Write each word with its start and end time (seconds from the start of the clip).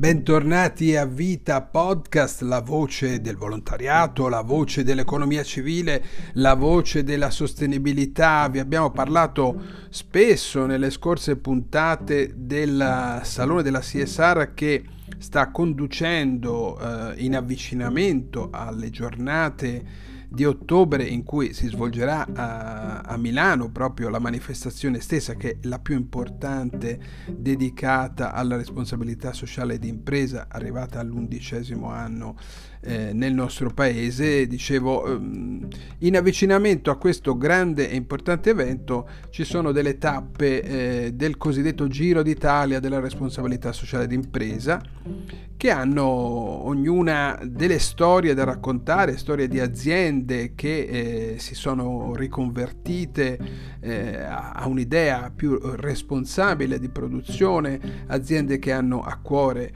Bentornati 0.00 0.96
a 0.96 1.04
Vita 1.04 1.60
Podcast, 1.60 2.40
la 2.40 2.62
voce 2.62 3.20
del 3.20 3.36
volontariato, 3.36 4.28
la 4.28 4.40
voce 4.40 4.82
dell'economia 4.82 5.42
civile, 5.42 6.02
la 6.36 6.54
voce 6.54 7.04
della 7.04 7.28
sostenibilità. 7.28 8.48
Vi 8.48 8.60
abbiamo 8.60 8.90
parlato 8.92 9.60
spesso 9.90 10.64
nelle 10.64 10.88
scorse 10.88 11.36
puntate 11.36 12.32
del 12.34 13.20
Salone 13.24 13.62
della 13.62 13.80
CSR 13.80 14.54
che 14.54 14.84
sta 15.18 15.50
conducendo 15.50 16.78
eh, 16.80 17.22
in 17.22 17.36
avvicinamento 17.36 18.48
alle 18.50 18.88
giornate 18.88 19.84
di 20.32 20.44
ottobre 20.44 21.02
in 21.02 21.24
cui 21.24 21.52
si 21.52 21.66
svolgerà 21.66 22.24
a, 22.32 23.00
a, 23.00 23.16
Milano 23.16 23.68
proprio 23.72 24.08
la 24.08 24.20
manifestazione 24.20 25.00
stessa 25.00 25.34
che 25.34 25.50
è 25.50 25.56
la 25.62 25.80
più 25.80 25.96
importante 25.96 27.00
dedicata 27.26 28.32
alla 28.32 28.54
responsabilità 28.54 29.32
sociale 29.32 29.80
di 29.80 29.88
impresa 29.88 30.46
arrivata 30.48 31.00
all'undicesimo 31.00 31.90
anno 31.90 32.36
eh, 32.82 33.12
nel 33.12 33.34
nostro 33.34 33.70
paese. 33.74 34.46
Dicevo, 34.46 35.04
ehm, 35.04 35.66
in 35.98 36.16
avvicinamento 36.16 36.92
a 36.92 36.96
questo 36.96 37.36
grande 37.36 37.90
e 37.90 37.96
importante 37.96 38.50
evento 38.50 39.08
ci 39.30 39.42
sono 39.42 39.72
delle 39.72 39.98
tappe 39.98 40.62
eh, 40.62 41.12
del 41.12 41.36
cosiddetto 41.38 41.88
Giro 41.88 42.22
d'Italia 42.22 42.78
della 42.78 43.00
responsabilità 43.00 43.72
sociale 43.72 44.06
d'impresa 44.06 44.80
che 45.56 45.70
hanno 45.70 46.06
ognuna 46.06 47.38
delle 47.44 47.78
storie 47.78 48.32
da 48.32 48.44
raccontare, 48.44 49.18
storie 49.18 49.46
di 49.46 49.60
aziende 49.60 50.19
che 50.24 51.34
eh, 51.34 51.38
si 51.38 51.54
sono 51.54 52.14
riconvertite 52.14 53.38
eh, 53.80 54.16
a 54.22 54.66
un'idea 54.66 55.30
più 55.34 55.58
responsabile 55.62 56.78
di 56.78 56.88
produzione, 56.88 58.04
aziende 58.06 58.58
che 58.58 58.72
hanno 58.72 59.02
a 59.02 59.18
cuore 59.20 59.72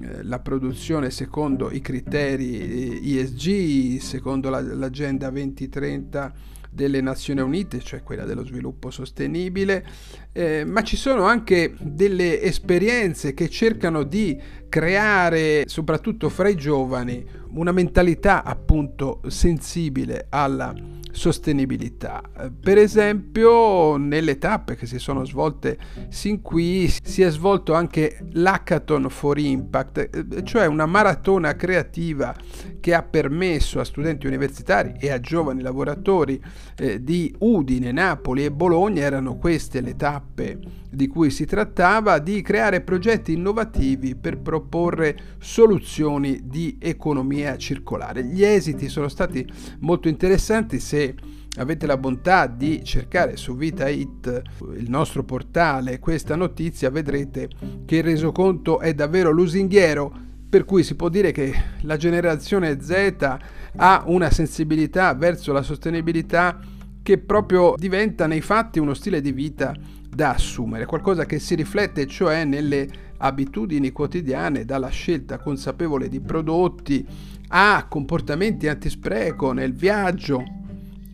eh, 0.00 0.22
la 0.22 0.38
produzione 0.38 1.10
secondo 1.10 1.70
i 1.70 1.80
criteri 1.80 3.08
ISG, 3.10 3.98
secondo 4.00 4.48
la, 4.50 4.60
l'agenda 4.60 5.30
2030 5.30 6.56
delle 6.70 7.00
Nazioni 7.00 7.40
Unite, 7.40 7.80
cioè 7.80 8.02
quella 8.02 8.24
dello 8.24 8.44
sviluppo 8.44 8.90
sostenibile, 8.90 9.86
eh, 10.32 10.64
ma 10.64 10.82
ci 10.82 10.96
sono 10.96 11.24
anche 11.24 11.74
delle 11.80 12.40
esperienze 12.40 13.34
che 13.34 13.48
cercano 13.48 14.02
di 14.02 14.40
creare, 14.68 15.64
soprattutto 15.66 16.28
fra 16.28 16.48
i 16.48 16.56
giovani, 16.56 17.26
una 17.54 17.72
mentalità 17.72 18.44
appunto 18.44 19.20
sensibile 19.26 20.26
alla 20.28 20.74
sostenibilità. 21.10 22.22
Per 22.60 22.78
esempio, 22.78 23.96
nelle 23.96 24.38
tappe 24.38 24.76
che 24.76 24.86
si 24.86 24.98
sono 24.98 25.24
svolte 25.24 25.78
sin 26.08 26.42
qui 26.42 26.88
si 26.88 27.22
è 27.22 27.30
svolto 27.30 27.74
anche 27.74 28.18
l'Hackathon 28.32 29.08
for 29.10 29.38
Impact, 29.38 30.42
cioè 30.44 30.66
una 30.66 30.86
maratona 30.86 31.56
creativa 31.56 32.34
che 32.80 32.94
ha 32.94 33.02
permesso 33.02 33.80
a 33.80 33.84
studenti 33.84 34.26
universitari 34.26 34.94
e 34.98 35.10
a 35.10 35.18
giovani 35.18 35.62
lavoratori 35.62 36.40
eh, 36.76 37.02
di 37.02 37.34
Udine, 37.38 37.92
Napoli 37.92 38.44
e 38.44 38.50
Bologna, 38.50 39.02
erano 39.02 39.36
queste 39.36 39.80
le 39.80 39.96
tappe 39.96 40.58
di 40.90 41.06
cui 41.06 41.30
si 41.30 41.44
trattava, 41.44 42.18
di 42.18 42.40
creare 42.42 42.80
progetti 42.80 43.32
innovativi 43.32 44.14
per 44.14 44.38
proporre 44.38 45.16
soluzioni 45.38 46.40
di 46.44 46.78
economia 46.80 47.56
circolare. 47.56 48.24
Gli 48.24 48.44
esiti 48.44 48.88
sono 48.88 49.08
stati 49.08 49.46
molto 49.80 50.08
interessanti 50.08 50.80
se 50.80 51.14
avete 51.56 51.86
la 51.86 51.96
bontà 51.96 52.46
di 52.46 52.82
cercare 52.84 53.36
su 53.36 53.56
VitaIt, 53.56 54.42
il 54.76 54.88
nostro 54.88 55.24
portale, 55.24 55.98
questa 55.98 56.36
notizia, 56.36 56.90
vedrete 56.90 57.48
che 57.84 57.96
il 57.96 58.04
resoconto 58.04 58.80
è 58.80 58.94
davvero 58.94 59.30
lusinghiero, 59.30 60.26
per 60.48 60.64
cui 60.64 60.82
si 60.82 60.94
può 60.94 61.08
dire 61.08 61.30
che 61.30 61.52
la 61.82 61.96
generazione 61.96 62.80
Z 62.80 63.36
ha 63.76 64.02
una 64.06 64.30
sensibilità 64.30 65.14
verso 65.14 65.52
la 65.52 65.62
sostenibilità 65.62 66.58
che 67.02 67.18
proprio 67.18 67.74
diventa 67.76 68.26
nei 68.26 68.40
fatti 68.40 68.78
uno 68.78 68.94
stile 68.94 69.20
di 69.20 69.32
vita 69.32 69.74
da 70.08 70.30
assumere, 70.30 70.86
qualcosa 70.86 71.26
che 71.26 71.38
si 71.38 71.54
riflette 71.54 72.06
cioè 72.06 72.44
nelle 72.44 72.88
abitudini 73.18 73.90
quotidiane, 73.92 74.64
dalla 74.64 74.88
scelta 74.88 75.38
consapevole 75.38 76.08
di 76.08 76.20
prodotti 76.20 77.06
a 77.48 77.86
comportamenti 77.88 78.68
antispreco 78.68 79.52
nel 79.52 79.74
viaggio 79.74 80.42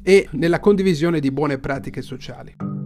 e 0.02 0.28
nella 0.32 0.60
condivisione 0.60 1.20
di 1.20 1.30
buone 1.30 1.58
pratiche 1.58 2.02
sociali. 2.02 2.83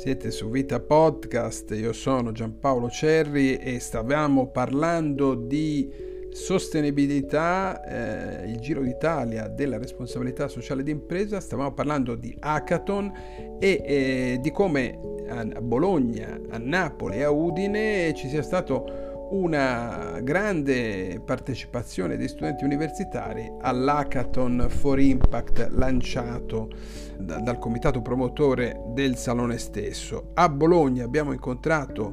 Siete 0.00 0.30
su 0.30 0.48
Vita 0.48 0.80
Podcast, 0.80 1.72
io 1.72 1.92
sono 1.92 2.32
Giampaolo 2.32 2.88
Cerri 2.88 3.56
e 3.56 3.78
stavamo 3.80 4.46
parlando 4.46 5.34
di 5.34 5.92
sostenibilità, 6.30 7.84
eh, 7.84 8.50
il 8.50 8.60
Giro 8.60 8.80
d'Italia 8.80 9.46
della 9.48 9.76
responsabilità 9.76 10.48
sociale 10.48 10.82
d'impresa, 10.82 11.38
stavamo 11.38 11.74
parlando 11.74 12.14
di 12.14 12.34
hackathon 12.40 13.12
e 13.58 13.82
eh, 13.84 14.38
di 14.40 14.50
come 14.50 14.98
a 15.28 15.44
Bologna, 15.60 16.40
a 16.48 16.56
Napoli 16.56 17.18
e 17.18 17.24
a 17.24 17.30
Udine 17.30 18.14
ci 18.14 18.26
sia 18.28 18.42
stato 18.42 19.09
una 19.30 20.20
grande 20.22 21.20
partecipazione 21.24 22.16
di 22.16 22.26
studenti 22.26 22.64
universitari 22.64 23.50
all'Hackathon 23.60 24.66
for 24.68 24.98
Impact 24.98 25.68
lanciato 25.70 26.68
da, 27.18 27.38
dal 27.38 27.58
comitato 27.58 28.02
promotore 28.02 28.80
del 28.88 29.16
salone 29.16 29.58
stesso. 29.58 30.30
A 30.34 30.48
Bologna 30.48 31.04
abbiamo 31.04 31.32
incontrato 31.32 32.12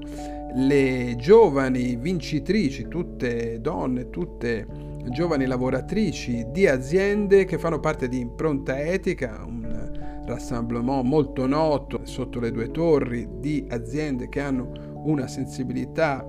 le 0.54 1.16
giovani 1.18 1.96
vincitrici, 1.96 2.88
tutte 2.88 3.60
donne, 3.62 4.10
tutte 4.10 4.66
giovani 5.10 5.46
lavoratrici 5.46 6.48
di 6.52 6.68
aziende 6.68 7.46
che 7.46 7.58
fanno 7.58 7.80
parte 7.80 8.08
di 8.08 8.20
Impronta 8.20 8.80
Etica, 8.80 9.44
un 9.46 10.26
rassemblement 10.26 11.06
molto 11.06 11.48
noto 11.48 12.02
sotto 12.04 12.40
le 12.40 12.52
due 12.52 12.70
torri 12.70 13.28
di 13.40 13.66
aziende 13.70 14.28
che 14.28 14.42
hanno 14.42 14.72
una 15.06 15.28
sensibilità 15.28 16.28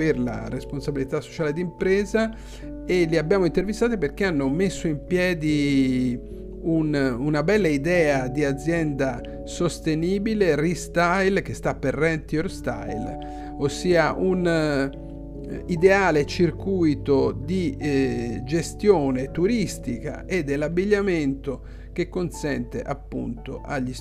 per 0.00 0.18
la 0.18 0.48
responsabilità 0.48 1.20
sociale 1.20 1.52
d'impresa 1.52 2.34
e 2.86 3.04
li 3.04 3.18
abbiamo 3.18 3.44
intervistate 3.44 3.98
perché 3.98 4.24
hanno 4.24 4.48
messo 4.48 4.86
in 4.86 5.04
piedi 5.04 6.18
un, 6.62 6.94
una 7.18 7.42
bella 7.42 7.68
idea 7.68 8.26
di 8.28 8.42
azienda 8.42 9.20
sostenibile, 9.44 10.54
Restyle, 10.54 11.42
che 11.42 11.52
sta 11.52 11.74
per 11.74 11.92
Rent 11.92 12.32
Your 12.32 12.50
Style, 12.50 13.54
ossia 13.58 14.14
un 14.14 14.46
eh, 14.46 15.64
ideale 15.66 16.24
circuito 16.24 17.32
di 17.32 17.76
eh, 17.78 18.40
gestione 18.46 19.30
turistica 19.30 20.24
e 20.24 20.44
dell'abbigliamento 20.44 21.60
che 21.92 22.08
consente 22.08 22.80
appunto 22.80 23.60
agli, 23.62 23.94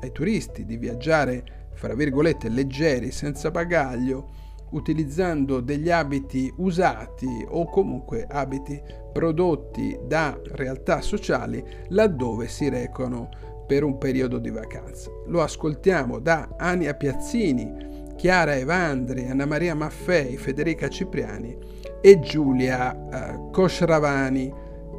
ai 0.00 0.10
turisti 0.10 0.64
di 0.64 0.76
viaggiare, 0.76 1.68
fra 1.74 1.94
virgolette, 1.94 2.48
leggeri, 2.48 3.12
senza 3.12 3.52
bagaglio, 3.52 4.45
utilizzando 4.70 5.60
degli 5.60 5.90
abiti 5.90 6.52
usati 6.56 7.46
o 7.48 7.66
comunque 7.66 8.26
abiti 8.28 8.80
prodotti 9.12 9.98
da 10.06 10.38
realtà 10.52 11.00
sociali 11.00 11.64
laddove 11.88 12.48
si 12.48 12.68
recano 12.68 13.28
per 13.66 13.82
un 13.82 13.98
periodo 13.98 14.38
di 14.38 14.50
vacanza. 14.50 15.10
Lo 15.26 15.42
ascoltiamo 15.42 16.18
da 16.18 16.54
Ania 16.56 16.94
Piazzini, 16.94 18.14
Chiara 18.16 18.56
Evandri, 18.56 19.28
Anna 19.28 19.44
Maria 19.44 19.74
Maffei, 19.74 20.36
Federica 20.36 20.88
Cipriani 20.88 21.56
e 22.00 22.20
Giulia 22.20 22.94
eh, 22.94 23.50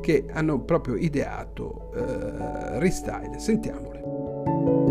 che 0.02 0.26
hanno 0.32 0.60
proprio 0.62 0.96
ideato 0.96 1.92
eh, 1.96 2.80
Restyle. 2.80 3.40
Sentiamole. 3.40 4.87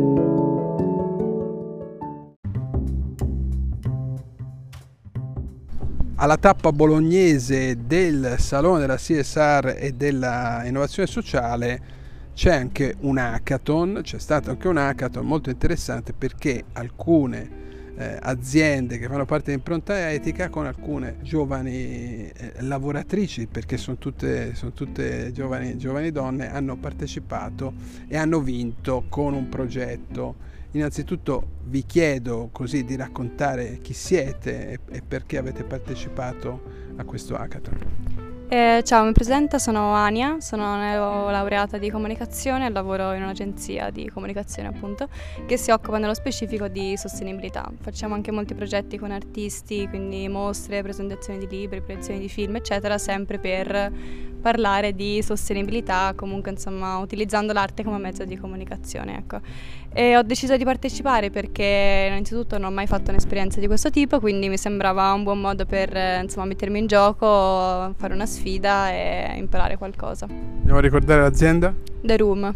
Alla 6.26 6.38
tappa 6.38 6.72
bolognese 6.72 7.86
del 7.86 8.34
Salone 8.38 8.80
della 8.80 8.96
CSR 8.96 9.76
e 9.78 9.92
della 9.92 10.64
innovazione 10.64 11.06
sociale 11.08 11.80
c'è 12.34 12.52
anche 12.52 12.96
un 13.02 13.16
hackathon, 13.16 14.00
c'è 14.02 14.18
stato 14.18 14.50
anche 14.50 14.66
un 14.66 14.76
hackathon 14.76 15.24
molto 15.24 15.50
interessante 15.50 16.12
perché 16.12 16.64
alcune 16.72 17.94
eh, 17.96 18.18
aziende 18.20 18.98
che 18.98 19.06
fanno 19.06 19.24
parte 19.24 19.52
di 19.52 19.56
impronta 19.56 20.10
etica 20.10 20.48
con 20.48 20.66
alcune 20.66 21.18
giovani 21.22 22.26
eh, 22.26 22.54
lavoratrici, 22.58 23.46
perché 23.46 23.76
sono 23.76 23.96
tutte, 23.96 24.56
sono 24.56 24.72
tutte 24.72 25.30
giovani, 25.30 25.78
giovani 25.78 26.10
donne, 26.10 26.50
hanno 26.50 26.76
partecipato 26.76 27.72
e 28.08 28.16
hanno 28.16 28.40
vinto 28.40 29.04
con 29.08 29.32
un 29.32 29.48
progetto 29.48 30.34
Innanzitutto 30.76 31.52
vi 31.64 31.86
chiedo 31.86 32.50
così 32.52 32.84
di 32.84 32.96
raccontare 32.96 33.78
chi 33.78 33.94
siete 33.94 34.78
e 34.90 35.00
perché 35.00 35.38
avete 35.38 35.64
partecipato 35.64 36.60
a 36.96 37.04
questo 37.04 37.34
hackathon. 37.34 38.44
Eh, 38.48 38.82
ciao, 38.84 39.04
mi 39.04 39.12
presento, 39.12 39.58
sono 39.58 39.92
Ania, 39.94 40.36
sono 40.40 40.78
laureata 41.30 41.78
di 41.78 41.90
comunicazione 41.90 42.66
e 42.66 42.70
lavoro 42.70 43.14
in 43.14 43.22
un'agenzia 43.22 43.88
di 43.88 44.10
comunicazione 44.10 44.68
appunto 44.68 45.08
che 45.46 45.56
si 45.56 45.70
occupa 45.70 45.96
nello 45.96 46.14
specifico 46.14 46.68
di 46.68 46.94
sostenibilità. 46.98 47.72
Facciamo 47.80 48.12
anche 48.14 48.30
molti 48.30 48.54
progetti 48.54 48.98
con 48.98 49.10
artisti, 49.10 49.88
quindi 49.88 50.28
mostre, 50.28 50.82
presentazioni 50.82 51.38
di 51.38 51.48
libri, 51.48 51.80
proiezioni 51.80 52.20
di 52.20 52.28
film, 52.28 52.56
eccetera, 52.56 52.98
sempre 52.98 53.38
per 53.38 53.92
parlare 54.42 54.94
di 54.94 55.22
sostenibilità, 55.22 56.12
comunque 56.14 56.52
insomma 56.52 56.98
utilizzando 56.98 57.52
l'arte 57.52 57.82
come 57.82 57.98
mezzo 57.98 58.24
di 58.24 58.36
comunicazione. 58.36 59.16
Ecco. 59.16 59.40
E 59.92 60.16
ho 60.16 60.22
deciso 60.22 60.56
di 60.56 60.64
partecipare 60.64 61.30
perché 61.30 62.06
innanzitutto 62.08 62.58
non 62.58 62.70
ho 62.70 62.74
mai 62.74 62.86
fatto 62.86 63.10
un'esperienza 63.10 63.60
di 63.60 63.66
questo 63.66 63.90
tipo, 63.90 64.20
quindi 64.20 64.48
mi 64.48 64.58
sembrava 64.58 65.12
un 65.12 65.22
buon 65.22 65.40
modo 65.40 65.64
per 65.64 65.96
insomma, 66.22 66.46
mettermi 66.46 66.78
in 66.78 66.86
gioco, 66.86 67.26
fare 67.96 68.12
una 68.12 68.26
sfida 68.26 68.90
e 68.90 69.34
imparare 69.36 69.76
qualcosa. 69.76 70.26
Andiamo 70.26 70.78
a 70.78 70.82
ricordare 70.82 71.22
l'azienda? 71.22 71.74
The 72.02 72.16
Room. 72.16 72.54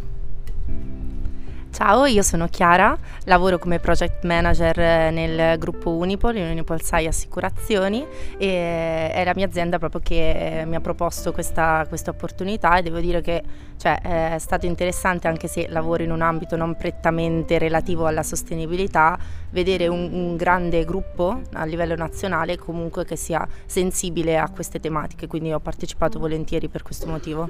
Ciao, 1.72 2.04
io 2.04 2.22
sono 2.22 2.48
Chiara, 2.48 2.98
lavoro 3.24 3.58
come 3.58 3.78
project 3.78 4.24
manager 4.24 4.76
nel 5.12 5.56
gruppo 5.56 5.90
Unipol, 5.90 6.36
in 6.36 6.50
Unipol 6.50 6.82
Sai 6.82 7.06
Assicurazioni 7.06 8.04
e 8.36 9.10
è 9.12 9.22
la 9.24 9.32
mia 9.36 9.46
azienda 9.46 9.78
proprio 9.78 10.00
che 10.02 10.64
mi 10.66 10.74
ha 10.74 10.80
proposto 10.80 11.32
questa, 11.32 11.86
questa 11.88 12.10
opportunità 12.10 12.76
e 12.76 12.82
devo 12.82 12.98
dire 12.98 13.20
che 13.20 13.42
cioè, 13.76 14.00
è 14.34 14.38
stato 14.38 14.66
interessante 14.66 15.28
anche 15.28 15.46
se 15.46 15.68
lavoro 15.68 16.02
in 16.02 16.10
un 16.10 16.22
ambito 16.22 16.56
non 16.56 16.76
prettamente 16.76 17.56
relativo 17.56 18.06
alla 18.06 18.24
sostenibilità, 18.24 19.16
vedere 19.50 19.86
un, 19.86 20.12
un 20.12 20.36
grande 20.36 20.84
gruppo 20.84 21.40
a 21.52 21.64
livello 21.64 21.94
nazionale 21.94 22.58
comunque 22.58 23.04
che 23.04 23.14
sia 23.14 23.46
sensibile 23.64 24.38
a 24.38 24.50
queste 24.50 24.80
tematiche, 24.80 25.28
quindi 25.28 25.52
ho 25.52 25.60
partecipato 25.60 26.18
volentieri 26.18 26.68
per 26.68 26.82
questo 26.82 27.06
motivo. 27.06 27.48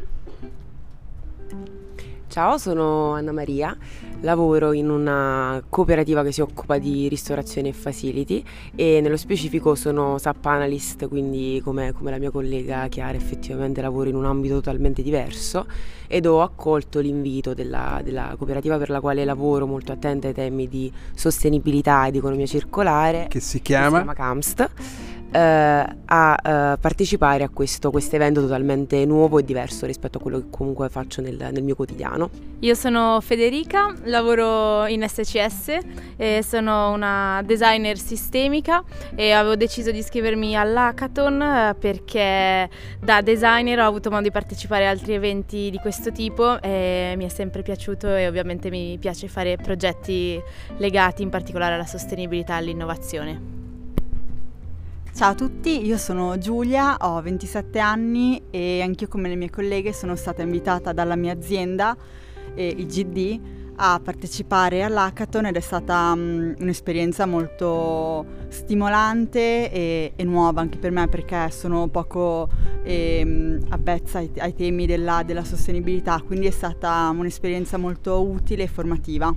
Ciao, 2.31 2.59
sono 2.59 3.15
Anna 3.15 3.33
Maria, 3.33 3.77
lavoro 4.21 4.73
in 4.73 4.91
una 4.91 5.63
cooperativa 5.69 6.23
che 6.23 6.33
si 6.33 6.41
occupa 6.41 6.79
di 6.79 7.09
ristorazione 7.09 7.69
e 7.69 7.73
facility 7.73 8.45
e 8.75 9.01
nello 9.01 9.17
specifico 9.17 9.75
sono 9.75 10.19
SAP 10.19 10.45
analyst, 10.47 11.09
quindi 11.09 11.61
come, 11.65 11.93
come 11.93 12.11
la 12.11 12.19
mia 12.19 12.31
collega 12.31 12.89
Chiara 12.89 13.17
effettivamente 13.17 13.81
lavoro 13.81 14.09
in 14.09 14.15
un 14.17 14.25
ambito 14.25 14.57
totalmente 14.57 15.03
diverso 15.03 15.67
ed 16.07 16.27
ho 16.27 16.43
accolto 16.43 16.99
l'invito 17.01 17.55
della, 17.55 18.01
della 18.03 18.35
cooperativa 18.37 18.79
per 18.79 18.91
la 18.91 19.01
quale 19.01 19.25
lavoro 19.25 19.67
molto 19.67 19.93
attenta 19.93 20.29
ai 20.29 20.35
temi 20.35 20.69
di 20.69 20.93
sostenibilità 21.15 22.07
ed 22.07 22.17
economia 22.17 22.47
circolare. 22.47 23.27
Che 23.29 23.41
si 23.41 23.63
chiama? 23.63 23.85
Che 23.85 23.97
si 23.97 24.03
chiama 24.03 24.15
CAMST 24.15 24.71
a 25.33 26.37
eh, 26.43 26.77
partecipare 26.79 27.45
a 27.45 27.49
questo 27.49 27.91
evento 28.17 28.41
totalmente 28.41 29.05
nuovo 29.05 29.39
e 29.39 29.45
diverso 29.45 29.87
rispetto 29.87 30.19
a 30.19 30.21
quello 30.21 30.39
che 30.39 30.47
comunque 30.51 30.89
faccio 30.89 31.21
nel, 31.21 31.37
nel, 31.53 31.63
mio 31.63 31.75
quotidiano. 31.75 32.31
Io 32.61 32.75
sono 32.75 33.21
Federica, 33.21 33.95
lavoro 34.05 34.87
in 34.87 35.07
SCS 35.09 35.79
sono 36.41 36.93
una 36.93 37.43
designer 37.45 37.97
sistemica 37.99 38.83
e 39.15 39.33
avevo 39.33 39.57
deciso 39.57 39.91
di 39.91 39.99
iscrivermi 39.99 40.57
all'hackathon 40.57 41.43
eh, 41.43 41.75
perché 41.79 42.69
da 43.01 43.21
designer 43.21 43.79
ho 43.79 43.87
avuto 43.87 44.11
modo 44.11 44.23
di 44.23 44.31
partecipare 44.31 44.87
a 44.87 44.91
altri 44.91 45.15
eventi 45.15 45.71
di 45.71 45.79
questo 45.79 46.13
tipo 46.13 46.61
e 46.61 47.15
mi 47.17 47.25
è 47.25 47.29
sempre 47.29 47.63
piaciuto 47.63 48.15
e 48.15 48.27
ovviamente 48.27 48.71
mi 48.71 48.99
piace 48.99 49.29
fare 49.29 49.57
progetti 49.57 50.41
legati 50.79 51.23
in 51.23 51.31
particolare 51.31 51.75
alla 51.75 51.87
sostenibilità 51.87 52.55
e 52.55 52.59
all'innovazione. 52.59 53.60
Ciao 55.13 55.33
a 55.33 55.35
tutti, 55.35 55.85
io 55.85 55.99
sono 55.99 56.39
Giulia, 56.39 56.97
ho 57.01 57.21
27 57.21 57.79
anni 57.79 58.41
e 58.49 58.81
anch'io 58.81 59.09
come 59.09 59.29
le 59.29 59.35
mie 59.35 59.51
colleghe 59.51 59.93
sono 59.93 60.15
stata 60.15 60.41
invitata 60.41 60.93
dalla 60.93 61.17
mia 61.17 61.33
azienda, 61.33 61.95
eh, 62.55 62.75
il 62.79 62.87
a 63.77 64.01
partecipare 64.03 64.83
all'hackathon 64.83 65.47
ed 65.47 65.57
è 65.57 65.61
stata 65.61 66.13
um, 66.15 66.55
un'esperienza 66.59 67.27
molto 67.27 68.25
stimolante 68.49 69.71
e, 69.71 70.13
e, 70.15 70.25
nuova 70.25 70.61
anche 70.61 70.79
per 70.79 70.91
me 70.91 71.09
perché 71.09 71.51
sono 71.51 71.89
poco 71.89 72.49
eh, 72.83 73.59
avvezza 73.69 74.19
ai, 74.19 74.31
ai 74.39 74.55
temi 74.55 74.87
della, 74.87 75.23
della 75.23 75.45
sostenibilità, 75.45 76.23
quindi 76.25 76.47
è 76.47 76.51
stata 76.51 77.13
un'esperienza 77.15 77.77
molto 77.77 78.23
utile 78.23 78.63
e 78.63 78.69
formativa. 78.69 79.35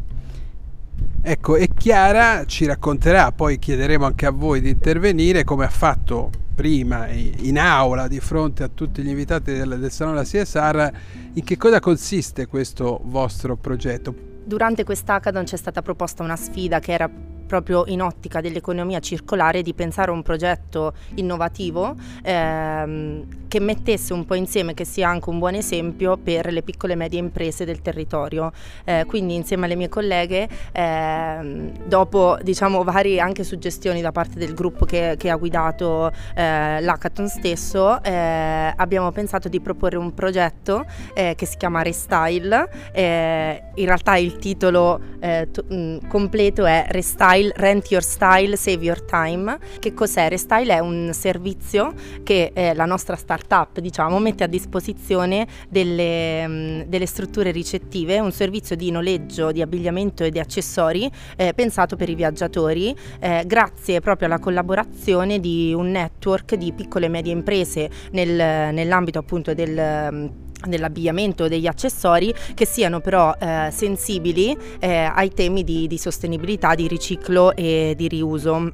Ecco, 1.25 1.55
e 1.55 1.69
Chiara 1.73 2.43
ci 2.45 2.65
racconterà, 2.65 3.31
poi 3.31 3.57
chiederemo 3.57 4.05
anche 4.05 4.25
a 4.25 4.31
voi 4.31 4.59
di 4.59 4.69
intervenire 4.69 5.45
come 5.45 5.63
ha 5.63 5.69
fatto 5.69 6.29
prima 6.53 7.07
in 7.07 7.57
aula 7.57 8.09
di 8.09 8.19
fronte 8.19 8.63
a 8.63 8.67
tutti 8.67 9.01
gli 9.01 9.07
invitati 9.07 9.53
del, 9.53 9.79
del 9.79 9.89
Salone 9.89 10.21
della 10.21 10.43
CSR, 10.43 10.91
in 11.35 11.43
che 11.45 11.55
cosa 11.55 11.79
consiste 11.79 12.45
questo 12.47 12.99
vostro 13.05 13.55
progetto. 13.55 14.13
Durante 14.43 14.83
quest'Hackathon 14.83 15.45
c'è 15.45 15.55
stata 15.55 15.81
proposta 15.81 16.23
una 16.23 16.35
sfida 16.35 16.81
che 16.81 16.91
era 16.91 17.09
proprio 17.45 17.83
in 17.87 18.01
ottica 18.01 18.41
dell'economia 18.41 18.99
circolare 18.99 19.61
di 19.61 19.73
pensare 19.73 20.11
a 20.11 20.13
un 20.13 20.23
progetto 20.23 20.93
innovativo 21.15 21.95
ehm, 22.23 23.41
che 23.47 23.59
mettesse 23.59 24.13
un 24.13 24.25
po' 24.25 24.33
insieme, 24.33 24.73
che 24.73 24.83
sia 24.83 25.07
anche 25.09 25.29
un 25.29 25.37
buon 25.37 25.53
esempio 25.53 26.17
per 26.17 26.51
le 26.51 26.63
piccole 26.63 26.93
e 26.93 26.95
medie 26.95 27.19
imprese 27.19 27.65
del 27.65 27.81
territorio. 27.81 28.51
Eh, 28.83 29.05
quindi 29.05 29.35
insieme 29.35 29.65
alle 29.65 29.75
mie 29.75 29.89
colleghe, 29.89 30.49
ehm, 30.71 31.85
dopo 31.85 32.37
diciamo 32.41 32.83
varie 32.83 33.19
anche 33.19 33.43
suggestioni 33.43 34.01
da 34.01 34.11
parte 34.11 34.39
del 34.39 34.55
gruppo 34.55 34.85
che, 34.85 35.15
che 35.19 35.29
ha 35.29 35.35
guidato 35.35 36.11
eh, 36.35 36.81
l'hackathon 36.81 37.27
stesso, 37.27 38.01
eh, 38.03 38.73
abbiamo 38.75 39.11
pensato 39.11 39.49
di 39.49 39.59
proporre 39.59 39.97
un 39.97 40.13
progetto 40.15 40.85
eh, 41.13 41.35
che 41.35 41.45
si 41.45 41.57
chiama 41.57 41.83
Restyle. 41.83 42.69
Eh, 42.91 43.63
in 43.75 43.85
realtà 43.85 44.17
il 44.17 44.37
titolo 44.37 44.99
eh, 45.19 45.47
t- 45.51 46.07
completo 46.07 46.65
è 46.65 46.85
Restyle 46.89 47.32
Restyle, 47.33 47.53
Rent 47.55 47.89
Your 47.89 48.03
Style, 48.03 48.55
Save 48.55 48.83
Your 48.83 49.01
Time. 49.03 49.57
Che 49.79 49.93
cos'è? 49.93 50.29
Restyle 50.29 50.75
è 50.75 50.79
un 50.79 51.09
servizio 51.13 51.93
che 52.23 52.51
eh, 52.53 52.73
la 52.75 52.85
nostra 52.85 53.15
startup 53.15 53.79
diciamo, 53.79 54.19
mette 54.19 54.43
a 54.43 54.47
disposizione 54.47 55.47
delle, 55.67 56.47
mh, 56.47 56.51
mm, 56.51 56.81
delle, 56.81 57.05
strutture 57.05 57.51
ricettive, 57.51 58.19
un 58.19 58.31
servizio 58.31 58.75
di 58.75 58.91
noleggio, 58.91 59.51
di 59.51 59.61
abbigliamento 59.61 60.23
e 60.23 60.29
di 60.29 60.39
accessori 60.39 61.09
eh, 61.35 61.53
pensato 61.53 61.95
per 61.95 62.09
i 62.09 62.15
viaggiatori, 62.15 62.95
eh, 63.19 63.43
grazie 63.45 63.99
proprio 63.99 64.27
alla 64.27 64.39
collaborazione 64.39 65.39
di 65.39 65.73
un 65.73 65.91
network 65.91 66.55
di 66.55 66.71
piccole 66.73 67.07
e 67.07 67.09
medie 67.09 67.33
imprese 67.33 67.89
nel, 68.11 68.73
nell'ambito 68.73 69.19
appunto 69.19 69.53
del 69.53 70.09
mm, 70.11 70.27
dell'abbigliamento, 70.67 71.47
degli 71.47 71.67
accessori 71.67 72.33
che 72.53 72.65
siano 72.65 72.99
però 72.99 73.33
eh, 73.39 73.69
sensibili 73.71 74.57
eh, 74.79 75.09
ai 75.13 75.31
temi 75.33 75.63
di, 75.63 75.87
di, 75.87 75.97
sostenibilità, 75.97 76.75
di 76.75 76.87
riciclo 76.87 77.55
e 77.55 77.93
di 77.95 78.07
riuso. 78.07 78.71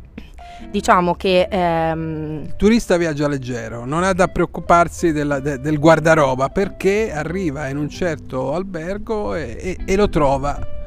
Diciamo 0.70 1.16
che 1.16 1.48
ehm... 1.50 2.42
il 2.44 2.56
turista 2.58 2.98
viaggia 2.98 3.28
leggero, 3.28 3.86
non 3.86 4.04
ha 4.04 4.14
da 4.14 4.28
preoccuparsi 4.28 5.12
della, 5.12 5.40
de, 5.40 5.60
del 5.60 5.80
guardaroba 5.80 6.50
perché 6.50 7.12
arriva 7.14 7.70
in 7.70 7.78
un 7.78 7.90
certo 7.90 8.54
albergo 8.54 9.36
e, 9.36 9.56
e, 9.58 9.78
e 9.86 9.96
lo 9.96 10.10
trova 10.10 10.78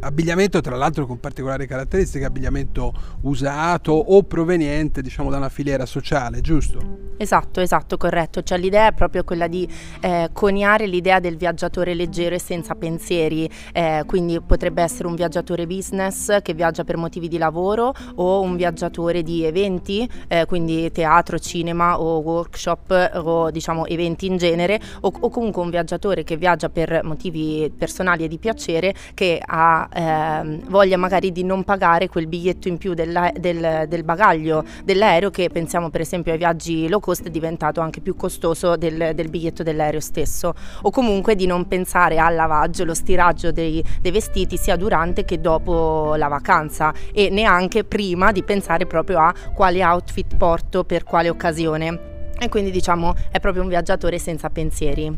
abbigliamento 0.00 0.60
tra 0.60 0.76
l'altro 0.76 1.06
con 1.06 1.18
particolari 1.18 1.66
caratteristiche, 1.66 2.24
abbigliamento 2.24 2.92
usato 3.22 3.92
o 3.92 4.22
proveniente 4.22 5.02
diciamo 5.02 5.30
da 5.30 5.36
una 5.36 5.48
filiera 5.48 5.86
sociale, 5.86 6.40
giusto? 6.40 7.10
Esatto, 7.16 7.60
esatto, 7.60 7.96
corretto. 7.96 8.42
Cioè 8.42 8.58
l'idea 8.58 8.88
è 8.88 8.92
proprio 8.92 9.22
quella 9.22 9.46
di 9.46 9.68
eh, 10.00 10.30
coniare 10.32 10.86
l'idea 10.86 11.20
del 11.20 11.36
viaggiatore 11.36 11.94
leggero 11.94 12.34
e 12.34 12.40
senza 12.40 12.74
pensieri, 12.74 13.48
eh, 13.72 14.02
quindi 14.06 14.40
potrebbe 14.40 14.82
essere 14.82 15.06
un 15.06 15.14
viaggiatore 15.14 15.66
business 15.66 16.42
che 16.42 16.54
viaggia 16.54 16.82
per 16.82 16.96
motivi 16.96 17.28
di 17.28 17.38
lavoro 17.38 17.94
o 18.16 18.40
un 18.40 18.56
viaggiatore 18.56 19.22
di 19.22 19.44
eventi, 19.44 20.08
eh, 20.26 20.46
quindi 20.46 20.90
teatro, 20.90 21.38
cinema 21.38 22.00
o 22.00 22.18
workshop 22.18 23.20
o 23.24 23.50
diciamo 23.50 23.86
eventi 23.86 24.26
in 24.26 24.36
genere 24.36 24.80
o, 25.02 25.12
o 25.20 25.28
comunque 25.28 25.62
un 25.62 25.70
viaggiatore 25.70 26.24
che 26.24 26.36
viaggia 26.36 26.70
per 26.70 27.02
motivi 27.04 27.72
personali 27.76 28.24
e 28.24 28.28
di 28.28 28.38
piacere 28.38 28.91
che 29.14 29.40
ha 29.44 29.88
ehm, 29.92 30.68
voglia 30.68 30.96
magari 30.96 31.32
di 31.32 31.44
non 31.44 31.64
pagare 31.64 32.08
quel 32.08 32.26
biglietto 32.26 32.68
in 32.68 32.78
più 32.78 32.94
del, 32.94 33.30
del, 33.38 33.86
del 33.88 34.04
bagaglio 34.04 34.64
dell'aereo 34.84 35.30
che 35.30 35.48
pensiamo 35.50 35.90
per 35.90 36.00
esempio 36.00 36.32
ai 36.32 36.38
viaggi 36.38 36.88
low 36.88 37.00
cost 37.00 37.26
è 37.26 37.30
diventato 37.30 37.80
anche 37.80 38.00
più 38.00 38.16
costoso 38.16 38.76
del, 38.76 39.12
del 39.14 39.28
biglietto 39.28 39.62
dell'aereo 39.62 40.00
stesso 40.00 40.54
o 40.82 40.90
comunque 40.90 41.34
di 41.34 41.46
non 41.46 41.68
pensare 41.68 42.18
al 42.18 42.34
lavaggio, 42.34 42.84
lo 42.84 42.94
stiraggio 42.94 43.52
dei, 43.52 43.82
dei 44.00 44.10
vestiti 44.10 44.56
sia 44.56 44.76
durante 44.76 45.24
che 45.24 45.40
dopo 45.40 46.14
la 46.16 46.28
vacanza 46.28 46.92
e 47.12 47.28
neanche 47.30 47.84
prima 47.84 48.32
di 48.32 48.42
pensare 48.42 48.86
proprio 48.86 49.18
a 49.18 49.34
quale 49.54 49.84
outfit 49.84 50.36
porto 50.36 50.84
per 50.84 51.04
quale 51.04 51.28
occasione. 51.28 52.10
E 52.38 52.48
quindi 52.48 52.70
diciamo 52.70 53.14
è 53.30 53.38
proprio 53.38 53.62
un 53.62 53.68
viaggiatore 53.68 54.18
senza 54.18 54.50
pensieri. 54.50 55.16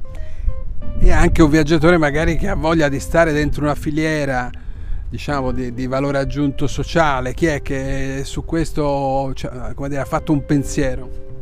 E 1.01 1.13
anche 1.13 1.43
un 1.43 1.51
viaggiatore 1.51 1.99
magari 1.99 2.37
che 2.37 2.49
ha 2.49 2.55
voglia 2.55 2.89
di 2.89 2.99
stare 2.99 3.33
dentro 3.33 3.65
una 3.65 3.75
filiera 3.75 4.51
diciamo 5.09 5.53
di, 5.53 5.73
di 5.73 5.87
valore 5.87 6.19
aggiunto 6.19 6.67
sociale. 6.67 7.35
Chi 7.35 7.47
è 7.47 7.63
che 7.63 8.23
su 8.25 8.45
questo 8.45 9.33
cioè, 9.35 9.73
dire, 9.77 9.99
ha 9.99 10.05
fatto 10.05 10.33
un 10.33 10.45
pensiero? 10.45 11.34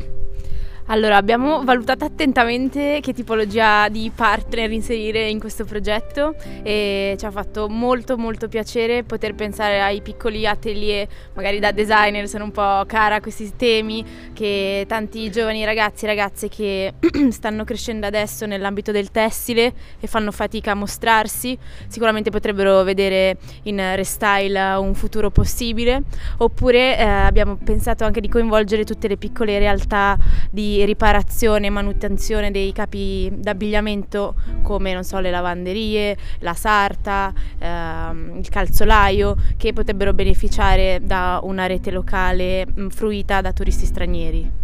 Allora, 0.87 1.17
abbiamo 1.17 1.63
valutato 1.63 2.05
attentamente 2.05 2.99
che 3.01 3.13
tipologia 3.13 3.89
di 3.89 4.11
partner 4.15 4.71
inserire 4.73 5.29
in 5.29 5.39
questo 5.39 5.65
progetto 5.65 6.35
e 6.63 7.15
ci 7.19 7.25
ha 7.25 7.31
fatto 7.31 7.69
molto 7.69 8.19
molto 8.19 8.49
piacere 8.49 9.05
poter 9.05 9.35
pensare 9.35 9.81
ai 9.81 10.03
piccoli 10.03 10.45
atelier, 10.45 11.07
magari 11.35 11.61
da 11.61 11.71
designer, 11.71 12.27
sono 12.29 12.45
un 12.45 12.51
po' 12.51 12.85
cara 12.87 13.17
a 13.17 13.21
questi 13.21 13.53
temi, 13.57 14.05
che 14.33 14.85
tanti 14.89 15.31
giovani 15.31 15.65
ragazzi 15.65 16.05
e 16.05 16.09
ragazze 16.09 16.49
che 16.49 16.95
stanno 17.31 17.63
crescendo 17.63 18.07
adesso 18.07 18.45
nell'ambito 18.45 18.91
del 18.91 19.11
tessile 19.13 19.73
e 20.01 20.07
fanno 20.09 20.33
fatica 20.33 20.73
a 20.73 20.75
mostrarsi, 20.75 21.57
sicuramente 21.87 22.31
potrebbero 22.31 22.83
vedere 22.83 23.37
in 23.65 23.81
Restyle 23.95 24.75
un 24.75 24.95
futuro 24.95 25.31
possibile, 25.31 26.03
oppure 26.39 26.99
eh, 26.99 27.03
abbiamo 27.05 27.57
pensato 27.57 28.05
anche 28.05 28.21
di 28.21 28.29
coinvolgere 28.29 28.85
tutte 28.85 29.07
le 29.07 29.17
piccole 29.17 29.59
realtà 29.61 30.19
di 30.51 30.72
riparazione 30.85 31.67
e 31.67 31.71
manutenzione 31.71 32.51
dei 32.51 32.73
capi 32.73 33.31
d'abbigliamento 33.35 34.35
come 34.63 35.03
so, 35.03 35.19
le 35.19 35.31
lavanderie, 35.31 36.17
la 36.41 36.55
sarta, 36.55 37.33
ehm, 37.59 38.39
il 38.39 38.49
calzolaio 38.49 39.37
che 39.57 39.73
potrebbero 39.73 40.13
beneficiare 40.13 41.01
da 41.03 41.41
una 41.43 41.67
rete 41.67 41.91
locale 41.91 42.67
fruita 42.91 43.41
da 43.41 43.53
turisti 43.53 43.87
stranieri. 43.87 44.61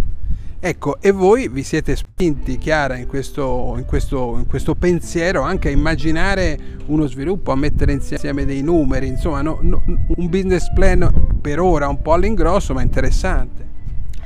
Ecco, 0.61 1.01
e 1.01 1.13
voi 1.13 1.49
vi 1.49 1.63
siete 1.63 1.95
spinti, 1.95 2.59
Chiara, 2.59 2.97
in 2.97 3.07
questo, 3.07 3.75
in, 3.77 3.85
questo, 3.85 4.35
in 4.39 4.47
questo, 4.47 4.75
pensiero 4.75 5.43
anche 5.43 5.69
a 5.69 5.71
immaginare 5.71 6.59
uno 6.87 7.07
sviluppo, 7.07 7.53
a 7.53 7.57
mettere 7.57 7.93
insieme 7.93 8.45
dei 8.45 8.61
numeri, 8.61 9.07
insomma, 9.07 9.41
no, 9.41 9.61
no, 9.63 9.81
un 9.85 10.29
business 10.29 10.73
plan 10.73 11.39
per 11.41 11.61
ora 11.61 11.87
un 11.87 12.03
po' 12.03 12.13
all'ingrosso, 12.13 12.75
ma 12.75 12.83
interessante. 12.83 13.68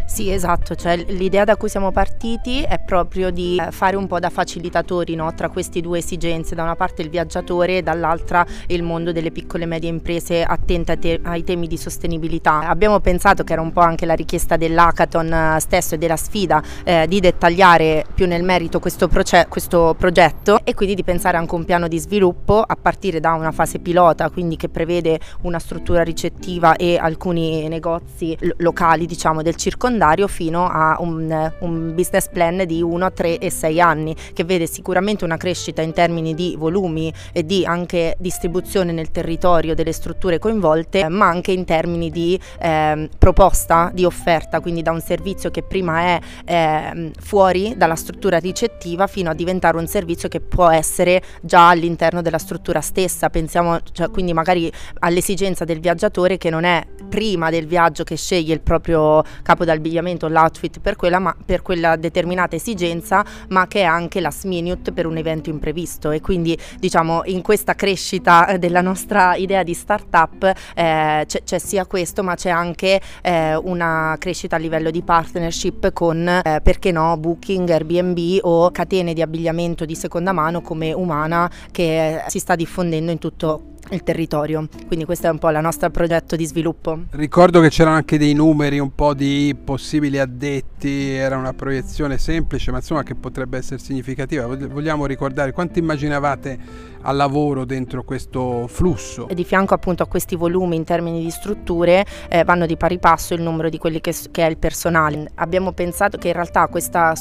Sì, 0.04 0.30
esatto, 0.30 0.74
cioè 0.74 0.96
l'idea 1.08 1.44
da 1.44 1.56
cui 1.56 1.70
siamo 1.70 1.90
partiti 1.90 2.62
è 2.62 2.78
proprio 2.78 3.30
di 3.30 3.56
eh, 3.56 3.70
fare 3.70 3.96
un 3.96 4.06
po' 4.06 4.18
da 4.18 4.28
facilitatori 4.28 5.14
no? 5.14 5.32
tra 5.34 5.48
queste 5.48 5.80
due 5.80 5.98
esigenze, 5.98 6.54
da 6.54 6.64
una 6.64 6.76
parte 6.76 7.00
il 7.00 7.08
viaggiatore 7.08 7.78
e 7.78 7.82
dall'altra 7.82 8.44
il 8.66 8.82
mondo 8.82 9.12
delle 9.12 9.30
piccole 9.30 9.64
e 9.64 9.66
medie 9.66 9.88
imprese 9.88 10.42
attente 10.42 10.98
te- 10.98 11.20
ai 11.22 11.44
temi 11.44 11.66
di 11.66 11.78
sostenibilità. 11.78 12.68
Abbiamo 12.68 13.00
pensato 13.00 13.42
che 13.42 13.54
era 13.54 13.62
un 13.62 13.72
po' 13.72 13.80
anche 13.80 14.04
la 14.04 14.12
richiesta 14.12 14.56
dell'hackathon 14.58 15.32
eh, 15.32 15.60
stesso 15.60 15.94
e 15.94 15.98
della 15.98 16.16
sfida 16.16 16.62
eh, 16.84 17.06
di 17.08 17.18
dettagliare 17.18 18.04
più 18.12 18.26
nel 18.26 18.42
merito 18.42 18.80
questo, 18.80 19.08
proce- 19.08 19.46
questo 19.48 19.94
progetto 19.96 20.60
e 20.64 20.74
quindi 20.74 20.94
di 20.94 21.04
pensare 21.04 21.38
anche 21.38 21.54
a 21.54 21.58
un 21.58 21.64
piano 21.64 21.88
di 21.88 21.98
sviluppo 21.98 22.60
a 22.60 22.76
partire 22.76 23.18
da 23.18 23.32
una 23.32 23.52
fase 23.52 23.78
pilota, 23.78 24.28
quindi 24.28 24.56
che 24.56 24.68
prevede 24.68 25.18
una 25.42 25.58
struttura 25.58 26.02
ricettiva 26.02 26.76
e 26.76 26.98
alcuni 26.98 27.66
negozi 27.68 28.36
lo- 28.40 28.54
locali 28.58 29.06
diciamo 29.06 29.40
del 29.40 29.56
circondario 29.56 29.91
calendario 29.92 30.26
fino 30.26 30.66
a 30.66 30.96
un, 31.00 31.52
un, 31.60 31.94
business 31.94 32.28
plan 32.28 32.64
di 32.66 32.80
1, 32.80 33.12
3 33.12 33.38
e 33.38 33.50
6 33.50 33.80
anni 33.80 34.16
che 34.32 34.44
vede 34.44 34.66
sicuramente 34.66 35.24
una 35.24 35.36
crescita 35.36 35.82
in 35.82 35.92
termini 35.92 36.34
di 36.34 36.54
volumi 36.58 37.12
e 37.32 37.44
di 37.44 37.64
anche 37.66 38.16
distribuzione 38.18 38.92
nel 38.92 39.10
territorio 39.10 39.74
delle 39.74 39.92
strutture 39.92 40.38
coinvolte 40.38 41.08
ma 41.08 41.26
anche 41.26 41.52
in 41.52 41.64
termini 41.64 42.10
di 42.10 42.38
eh, 42.60 43.08
proposta 43.18 43.90
di 43.92 44.04
offerta 44.04 44.60
quindi 44.60 44.82
da 44.82 44.92
un 44.92 45.00
servizio 45.00 45.50
che 45.50 45.62
prima 45.62 46.00
è 46.00 46.18
eh, 46.46 47.10
fuori 47.20 47.74
dalla 47.76 47.96
struttura 47.96 48.38
ricettiva 48.38 49.06
fino 49.06 49.30
a 49.30 49.34
diventare 49.34 49.76
un 49.76 49.86
servizio 49.86 50.28
che 50.28 50.40
può 50.40 50.70
essere 50.70 51.22
già 51.42 51.68
all'interno 51.68 52.22
della 52.22 52.38
struttura 52.38 52.80
stessa. 52.80 53.28
Pensiamo 53.28 53.80
cioè, 53.92 54.08
quindi 54.10 54.32
magari 54.32 54.72
all'esigenza 55.00 55.64
del 55.64 55.80
viaggiatore 55.80 56.38
che 56.38 56.50
non 56.50 56.64
è 56.64 56.84
prima 57.08 57.50
del 57.50 57.66
viaggio 57.66 58.04
che 58.04 58.16
sceglie 58.16 58.54
il 58.54 58.60
proprio 58.62 59.22
capo 59.42 59.64
d'abbigliamento 59.64 59.81
l'abbigliamento, 59.82 60.28
l'outfit 60.28 60.78
per 60.80 60.94
quella, 60.94 61.34
per 61.44 61.62
quella 61.62 61.96
determinata 61.96 62.54
esigenza, 62.54 63.24
ma 63.48 63.66
che 63.66 63.80
è 63.80 63.84
anche 63.84 64.20
last 64.20 64.44
minute 64.44 64.92
per 64.92 65.06
un 65.06 65.16
evento 65.16 65.50
imprevisto. 65.50 66.12
E 66.12 66.20
quindi 66.20 66.56
diciamo 66.78 67.22
in 67.24 67.42
questa 67.42 67.74
crescita 67.74 68.56
della 68.58 68.80
nostra 68.80 69.34
idea 69.34 69.64
di 69.64 69.74
startup 69.74 70.44
eh, 70.74 71.24
c'è, 71.26 71.42
c'è, 71.42 71.58
sia 71.58 71.84
questo, 71.86 72.22
ma 72.22 72.36
c'è 72.36 72.50
anche 72.50 73.00
eh, 73.22 73.56
una 73.56 74.16
crescita 74.18 74.56
a 74.56 74.58
livello 74.58 74.90
di 74.90 75.02
partnership 75.02 75.92
con, 75.92 76.26
eh, 76.28 76.60
perché 76.62 76.92
no, 76.92 77.16
Booking, 77.16 77.68
Airbnb 77.68 78.38
o 78.42 78.70
catene 78.70 79.12
di 79.12 79.22
abbigliamento 79.22 79.84
di 79.84 79.96
seconda 79.96 80.32
mano 80.32 80.60
come 80.62 80.92
Umana 80.92 81.50
che 81.70 82.22
si 82.28 82.38
sta 82.38 82.54
diffondendo 82.54 83.10
in 83.10 83.18
tutto 83.18 83.71
il 83.90 84.02
territorio. 84.02 84.68
Quindi 84.86 85.04
questo 85.04 85.26
è 85.26 85.30
un 85.30 85.38
po' 85.38 85.50
il 85.50 85.58
nostro 85.60 85.90
progetto 85.90 86.36
di 86.36 86.46
sviluppo. 86.46 87.00
Ricordo 87.10 87.60
che 87.60 87.68
c'erano 87.68 87.96
anche 87.96 88.18
dei 88.18 88.32
numeri, 88.32 88.78
un 88.78 88.94
po' 88.94 89.14
di 89.14 89.56
possibili 89.62 90.18
addetti, 90.18 91.10
era 91.10 91.36
una 91.36 91.52
proiezione 91.52 92.18
semplice, 92.18 92.70
ma 92.70 92.78
insomma 92.78 93.02
che 93.02 93.14
potrebbe 93.14 93.58
essere 93.58 93.78
significativa. 93.78 94.46
Vogliamo 94.46 95.06
ricordare 95.06 95.52
quanto 95.52 95.78
immaginavate 95.78 96.58
al 97.02 97.16
lavoro 97.16 97.64
dentro 97.64 98.02
questo 98.02 98.66
flusso. 98.68 99.28
E 99.28 99.34
di 99.34 99.44
fianco 99.44 99.74
appunto 99.74 100.02
a 100.02 100.06
questi 100.06 100.36
volumi 100.36 100.76
in 100.76 100.84
termini 100.84 101.22
di 101.22 101.30
strutture 101.30 102.04
eh, 102.28 102.44
vanno 102.44 102.66
di 102.66 102.76
pari 102.76 102.98
passo 102.98 103.34
il 103.34 103.42
numero 103.42 103.68
di 103.68 103.78
quelli 103.78 104.00
che, 104.00 104.14
che, 104.30 104.46
è 104.46 104.48
il 104.48 104.58
personale. 104.58 105.30
Abbiamo 105.36 105.72
pensato 105.72 106.18
che 106.18 106.28
in 106.28 106.34
realtà 106.34 106.66
questa 106.68 107.14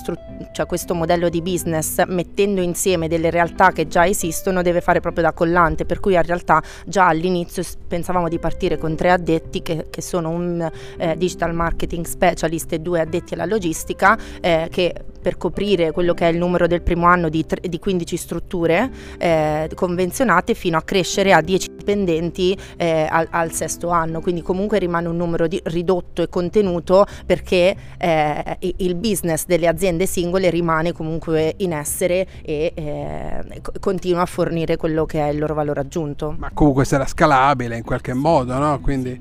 cioè 0.52 0.66
questo 0.66 0.94
modello 0.94 1.30
di 1.30 1.42
business 1.42 2.04
mettendo 2.08 2.62
insieme 2.62 3.08
delle 3.08 3.30
realtà 3.30 3.72
che 3.72 3.88
già 3.88 4.08
esistono 4.08 4.62
deve 4.62 4.82
fare 4.82 5.00
proprio 5.00 5.24
da 5.24 5.34
collante, 5.34 5.86
per 5.86 6.00
cui 6.00 6.14
in 6.14 6.24
realtà 6.24 6.62
già 6.86 7.08
all'inizio 7.08 7.64
pensavamo 7.88 8.28
di 8.28 8.40
partire 8.40 8.78
con 8.78 8.96
tre 8.96 9.12
addetti 9.12 9.62
che, 9.62 9.88
che 9.90 10.02
sono 10.02 10.30
un 10.30 10.70
eh, 10.98 11.18
digital 11.18 11.54
marketing 11.54 12.06
specialist 12.06 12.74
e 12.74 12.80
due 12.80 13.02
addetti 13.02 13.34
alla 13.34 13.46
logistica 13.46 14.18
eh, 14.40 14.68
che 14.72 14.94
per 15.22 15.38
coprire 15.38 15.92
quello 15.92 16.14
che 16.14 16.28
è 16.28 16.32
il 16.32 16.38
numero 16.38 16.68
del 16.68 16.82
primo 16.82 17.06
anno 17.06 17.30
di, 17.30 17.46
tre, 17.46 17.68
di 17.68 17.80
15 17.80 18.18
strutture 18.18 18.90
eh, 19.18 19.70
convenzionate 19.74 20.54
fino 20.54 20.78
a 20.78 20.82
crescere 20.82 21.34
a 21.34 21.42
10 21.42 21.70
dipendenti 21.78 22.58
eh, 22.78 23.08
al, 23.10 23.28
al, 23.30 23.52
sesto 23.52 23.90
anno, 23.90 24.22
quindi 24.22 24.42
comunque 24.42 24.80
rimane 24.80 25.08
un 25.08 25.18
numero 25.18 25.48
di, 25.48 25.60
ridotto 25.66 26.22
e 26.22 26.30
contenuto 26.30 27.06
perché 27.26 27.76
eh, 27.98 28.58
il 28.60 28.96
business 28.96 29.46
delle 29.46 29.68
aziende 29.68 30.06
singole 30.06 30.50
rimane 30.50 30.94
comunque 30.94 31.56
in 31.58 31.74
essere 31.74 32.28
e 32.44 32.72
eh, 32.76 33.62
continua 33.80 34.22
a 34.22 34.26
fornire 34.26 34.78
quello 34.78 35.06
che 35.06 35.20
è 35.20 35.30
il 35.30 35.40
loro 35.40 35.54
valore 35.54 35.80
aggiunto. 35.80 36.36
Ma 36.38 36.50
comunque 36.54 36.86
sarà 36.86 37.06
scalabile 37.06 37.78
in 37.78 37.84
qualche 37.84 38.14
modo, 38.14 38.58
no? 38.58 38.80
Quindi 38.80 39.20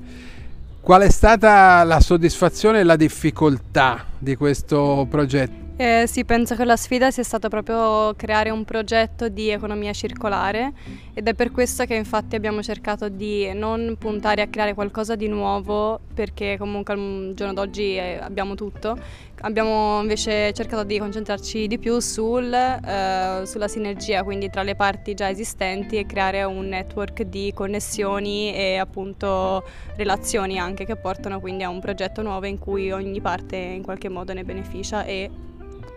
qual 0.81 1.03
è 1.03 1.09
stata 1.09 1.83
la 1.83 1.99
soddisfazione 1.99 2.79
e 2.79 2.83
la 2.83 2.95
difficoltà 2.95 4.05
di 4.17 4.35
questo 4.35 5.05
progetto? 5.09 5.70
Eh, 5.81 6.05
sì, 6.05 6.25
penso 6.25 6.53
che 6.55 6.63
la 6.63 6.75
sfida 6.75 7.09
sia 7.09 7.23
stata 7.23 7.47
proprio 7.47 8.13
creare 8.13 8.51
un 8.51 8.65
progetto 8.65 9.29
di 9.29 9.49
economia 9.49 9.93
circolare 9.93 10.73
ed 11.11 11.27
è 11.27 11.33
per 11.33 11.49
questo 11.49 11.85
che 11.85 11.95
infatti 11.95 12.35
abbiamo 12.35 12.61
cercato 12.61 13.09
di 13.09 13.51
non 13.55 13.95
puntare 13.97 14.43
a 14.43 14.47
creare 14.47 14.75
qualcosa 14.75 15.15
di 15.15 15.27
nuovo 15.27 15.99
perché 16.13 16.55
comunque 16.59 16.93
al 16.93 17.31
giorno 17.33 17.53
d'oggi 17.53 17.95
eh, 17.97 18.19
abbiamo 18.21 18.53
tutto, 18.53 18.95
abbiamo 19.41 19.99
invece 20.01 20.53
cercato 20.53 20.83
di 20.83 20.99
concentrarci 20.99 21.65
di 21.65 21.79
più 21.79 21.99
sul, 21.99 22.53
eh, 22.53 23.41
sulla 23.45 23.67
sinergia, 23.67 24.21
quindi 24.21 24.51
tra 24.51 24.61
le 24.61 24.75
parti 24.75 25.15
già 25.15 25.31
esistenti 25.31 25.97
e 25.97 26.05
creare 26.05 26.43
un 26.43 26.67
network 26.67 27.23
di 27.23 27.51
connessioni 27.55 28.53
e 28.53 28.77
appunto 28.77 29.63
relazioni 29.95 30.59
anche 30.59 30.85
che 30.85 30.95
portano 30.95 31.39
quindi 31.39 31.63
a 31.63 31.69
un 31.69 31.79
progetto 31.79 32.21
nuovo 32.21 32.45
in 32.45 32.59
cui 32.59 32.91
ogni 32.91 33.19
parte 33.19 33.55
in 33.55 33.81
qualche 33.81 34.09
modo 34.09 34.31
ne 34.33 34.43
beneficia 34.43 35.05
e 35.05 35.49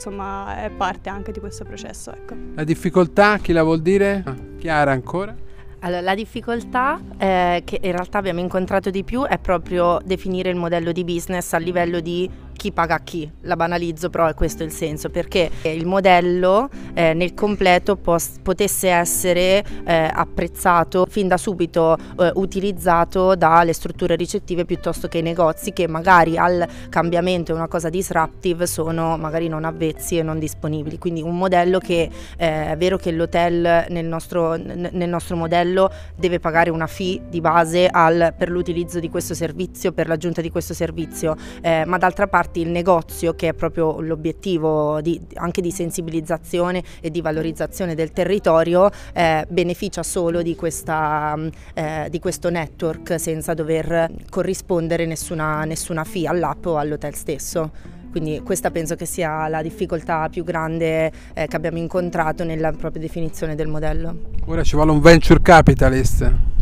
insomma 0.04 0.62
è 0.62 0.70
parte 0.70 1.08
anche 1.08 1.32
di 1.32 1.40
questo 1.40 1.64
processo. 1.64 2.12
Ecco. 2.12 2.34
La 2.54 2.64
difficoltà 2.64 3.38
chi 3.38 3.52
la 3.52 3.62
vuol 3.62 3.80
dire? 3.80 4.22
Ah, 4.24 4.36
Chiara 4.58 4.92
ancora? 4.92 5.34
Allora, 5.80 6.00
la 6.00 6.14
difficoltà 6.14 6.98
eh, 7.18 7.62
che 7.64 7.78
in 7.82 7.92
realtà 7.92 8.18
abbiamo 8.18 8.40
incontrato 8.40 8.90
di 8.90 9.04
più 9.04 9.24
è 9.24 9.38
proprio 9.38 9.98
definire 10.02 10.48
il 10.48 10.56
modello 10.56 10.92
di 10.92 11.04
business 11.04 11.52
a 11.52 11.58
livello 11.58 12.00
di 12.00 12.28
chi 12.54 12.72
paga 12.72 13.00
chi, 13.00 13.30
la 13.42 13.56
banalizzo 13.56 14.08
però 14.08 14.26
è 14.26 14.32
questo 14.32 14.62
il 14.62 14.70
senso, 14.70 15.10
perché 15.10 15.50
il 15.62 15.84
modello 15.86 16.70
eh, 16.94 17.12
nel 17.12 17.34
completo 17.34 17.96
pos- 17.96 18.38
potesse 18.42 18.88
essere 18.88 19.64
eh, 19.84 20.10
apprezzato 20.12 21.06
fin 21.08 21.28
da 21.28 21.36
subito, 21.36 21.96
eh, 22.18 22.30
utilizzato 22.34 23.34
dalle 23.34 23.72
strutture 23.72 24.16
ricettive 24.16 24.64
piuttosto 24.64 25.08
che 25.08 25.18
i 25.18 25.22
negozi 25.22 25.72
che 25.72 25.86
magari 25.88 26.38
al 26.38 26.66
cambiamento 26.88 27.52
e 27.52 27.54
una 27.54 27.68
cosa 27.68 27.88
disruptive 27.88 28.66
sono 28.66 29.16
magari 29.16 29.48
non 29.48 29.64
avvezzi 29.64 30.18
e 30.18 30.22
non 30.22 30.38
disponibili. 30.38 30.98
Quindi 30.98 31.20
un 31.20 31.36
modello 31.36 31.78
che 31.78 32.08
eh, 32.36 32.70
è 32.70 32.76
vero 32.76 32.96
che 32.96 33.10
l'hotel 33.10 33.86
nel 33.88 34.06
nostro, 34.06 34.56
n- 34.56 34.90
nel 34.92 35.08
nostro 35.08 35.36
modello 35.36 35.90
deve 36.16 36.38
pagare 36.38 36.70
una 36.70 36.86
fee 36.86 37.22
di 37.28 37.40
base 37.40 37.88
al, 37.88 38.34
per 38.36 38.48
l'utilizzo 38.50 39.00
di 39.00 39.08
questo 39.08 39.34
servizio, 39.34 39.92
per 39.92 40.06
l'aggiunta 40.06 40.40
di 40.40 40.50
questo 40.50 40.74
servizio, 40.74 41.36
eh, 41.60 41.84
ma 41.84 41.98
d'altra 41.98 42.28
parte 42.28 42.60
il 42.60 42.68
negozio, 42.68 43.34
che 43.34 43.48
è 43.48 43.52
proprio 43.52 44.00
l'obiettivo 44.00 45.00
di, 45.00 45.20
anche 45.34 45.60
di 45.60 45.70
sensibilizzazione 45.70 46.82
e 47.00 47.10
di 47.10 47.20
valorizzazione 47.20 47.94
del 47.94 48.12
territorio, 48.12 48.90
eh, 49.12 49.44
beneficia 49.48 50.02
solo 50.02 50.42
di, 50.42 50.54
questa, 50.54 51.36
eh, 51.74 52.06
di, 52.10 52.18
questo 52.18 52.50
network 52.50 53.18
senza 53.18 53.54
dover 53.54 54.10
corrispondere 54.30 55.06
nessuna, 55.06 55.64
nessuna 55.64 56.04
fee 56.04 56.26
all'app 56.26 56.66
o 56.66 56.78
all'hotel 56.78 57.14
stesso. 57.14 57.70
Quindi 58.10 58.42
questa 58.44 58.70
penso 58.70 58.94
che 58.94 59.06
sia 59.06 59.48
la 59.48 59.60
difficoltà 59.60 60.28
più 60.28 60.44
grande 60.44 61.10
eh, 61.34 61.48
che 61.48 61.56
abbiamo 61.56 61.78
incontrato 61.78 62.44
nella 62.44 62.70
propria 62.70 63.02
definizione 63.02 63.56
del 63.56 63.66
modello. 63.66 64.16
Ora 64.46 64.62
ci 64.62 64.76
vuole 64.76 64.92
un 64.92 65.00
venture 65.00 65.42
capitalist. 65.42 66.53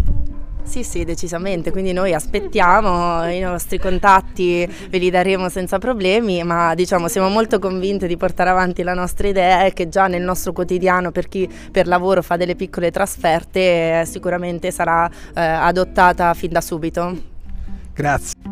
Sì, 0.65 0.85
sì, 0.85 1.05
decisamente, 1.05 1.71
quindi 1.71 1.93
noi 1.93 2.15
aspettiamo 2.15 3.29
i 3.29 3.41
nostri 3.41 3.79
contatti, 3.79 4.67
ve 4.89 4.99
li 4.99 5.11
daremo 5.11 5.49
senza 5.49 5.79
problemi, 5.79 6.43
ma 6.45 6.75
diciamo 6.75 7.09
siamo 7.09 7.29
molto 7.29 7.59
convinte 7.59 8.07
di 8.07 8.17
portare 8.17 8.51
avanti 8.51 8.83
la 8.83 8.95
nostra 8.95 9.29
idea 9.29 9.65
e 9.65 9.73
che 9.73 9.89
già 9.89 10.07
nel 10.07 10.23
nostro 10.23 10.53
quotidiano 10.53 11.11
per 11.11 11.29
chi 11.29 11.49
per 11.71 11.87
lavoro 11.87 12.23
fa 12.23 12.37
delle 12.37 12.55
piccole 12.55 12.91
trasferte 12.91 14.05
sicuramente 14.07 14.71
sarà 14.71 15.11
eh, 15.35 15.41
adottata 15.41 16.33
fin 16.33 16.51
da 16.53 16.61
subito. 16.61 17.17
Grazie. 17.93 18.52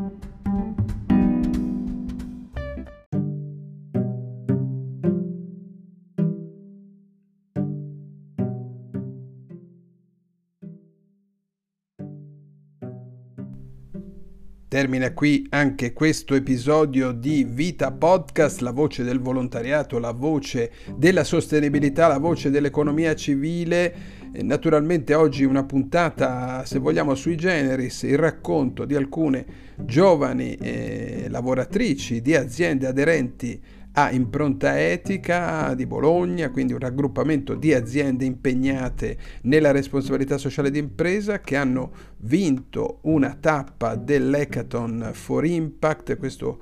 Termina 14.80 15.12
qui 15.12 15.46
anche 15.50 15.92
questo 15.92 16.34
episodio 16.34 17.12
di 17.12 17.44
Vita 17.46 17.90
Podcast, 17.90 18.60
la 18.60 18.70
voce 18.70 19.02
del 19.02 19.20
volontariato, 19.20 19.98
la 19.98 20.12
voce 20.12 20.70
della 20.96 21.22
sostenibilità, 21.22 22.06
la 22.06 22.16
voce 22.16 22.48
dell'economia 22.48 23.14
civile. 23.14 23.94
Naturalmente 24.40 25.12
oggi 25.12 25.44
una 25.44 25.64
puntata, 25.64 26.64
se 26.64 26.78
vogliamo, 26.78 27.14
sui 27.14 27.36
generis, 27.36 28.04
il 28.04 28.16
racconto 28.16 28.86
di 28.86 28.94
alcune 28.94 29.44
giovani 29.76 30.54
eh, 30.54 31.26
lavoratrici 31.28 32.22
di 32.22 32.34
aziende 32.34 32.86
aderenti 32.86 33.60
a 34.04 34.10
Impronta 34.12 34.80
Etica 34.80 35.74
di 35.74 35.84
Bologna, 35.84 36.50
quindi 36.50 36.72
un 36.72 36.78
raggruppamento 36.78 37.54
di 37.54 37.74
aziende 37.74 38.24
impegnate 38.24 39.18
nella 39.42 39.72
responsabilità 39.72 40.38
sociale 40.38 40.70
d'impresa 40.70 41.40
che 41.40 41.56
hanno 41.56 41.90
vinto 42.18 43.00
una 43.02 43.36
tappa 43.38 43.96
dell'Hackathon 43.96 45.10
for 45.12 45.44
Impact, 45.44 46.16
questo 46.16 46.58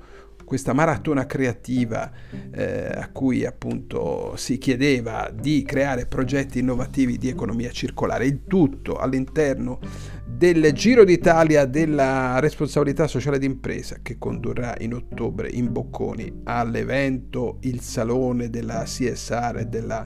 questa 0.49 0.73
maratona 0.73 1.27
creativa 1.27 2.11
eh, 2.49 2.89
a 2.91 3.07
cui 3.11 3.45
appunto 3.45 4.33
si 4.35 4.57
chiedeva 4.57 5.31
di 5.31 5.61
creare 5.61 6.07
progetti 6.07 6.57
innovativi 6.57 7.19
di 7.19 7.29
economia 7.29 7.69
circolare, 7.69 8.25
il 8.25 8.45
tutto 8.47 8.95
all'interno 8.95 9.79
del 10.25 10.73
Giro 10.73 11.03
d'Italia 11.03 11.65
della 11.65 12.39
responsabilità 12.39 13.05
sociale 13.05 13.37
d'impresa 13.37 13.99
che 14.01 14.17
condurrà 14.17 14.75
in 14.79 14.95
ottobre 14.95 15.51
in 15.51 15.71
Bocconi 15.71 16.41
all'evento 16.45 17.57
il 17.61 17.81
salone 17.81 18.49
della 18.49 18.81
CSR 18.85 19.57
e 19.59 19.65
della 19.65 20.03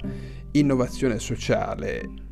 innovazione 0.52 1.20
sociale 1.20 2.32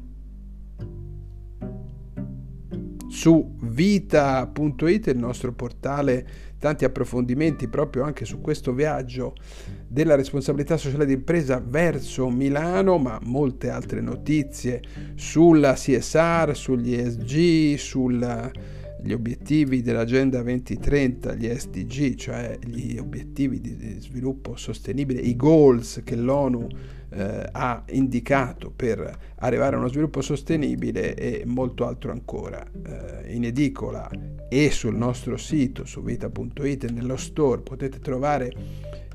su 3.12 3.58
vita.it 3.60 5.08
il 5.08 5.18
nostro 5.18 5.52
portale 5.52 6.26
tanti 6.58 6.86
approfondimenti 6.86 7.68
proprio 7.68 8.04
anche 8.04 8.24
su 8.24 8.40
questo 8.40 8.72
viaggio 8.72 9.36
della 9.86 10.16
responsabilità 10.16 10.78
sociale 10.78 11.06
d'impresa 11.06 11.60
verso 11.60 12.30
Milano, 12.30 12.98
ma 12.98 13.20
molte 13.24 13.70
altre 13.70 14.00
notizie 14.00 14.82
sulla 15.16 15.74
CSR, 15.74 16.52
sugli 16.56 16.94
ESG, 16.94 17.76
sugli 17.76 19.12
obiettivi 19.12 19.82
dell'Agenda 19.82 20.42
2030, 20.42 21.34
gli 21.34 21.54
SDG, 21.54 22.16
cioè 22.16 22.58
gli 22.64 22.98
obiettivi 22.98 23.60
di 23.60 23.98
sviluppo 24.00 24.56
sostenibile, 24.56 25.20
i 25.20 25.36
goals 25.36 26.02
che 26.06 26.16
l'ONU 26.16 26.68
eh, 27.14 27.50
ha 27.52 27.84
indicato 27.90 28.72
per 28.72 29.18
arrivare 29.36 29.76
a 29.76 29.80
uno 29.80 29.88
sviluppo 29.88 30.22
sostenibile 30.22 31.14
e 31.16 31.44
molto 31.46 31.86
altro 31.86 32.12
ancora. 32.12 32.64
Eh, 32.64 33.34
in 33.34 33.46
edicola 33.46 34.10
e 34.50 34.72
sul 34.72 34.96
nostro 34.96 35.38
sito 35.38 35.86
su 35.86 36.02
vita.it 36.02 36.90
nello 36.92 37.18
store 37.18 37.62
potete 37.62 38.00
trovare 38.00 38.52